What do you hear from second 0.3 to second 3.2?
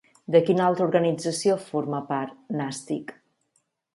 De quina altra organització forma part, Nastic?